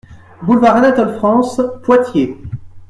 [0.41, 2.35] Boulevard Anatole-France, Poitiers